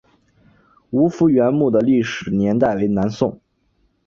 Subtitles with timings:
[0.89, 3.39] 吴福源墓的历史年代为南宋。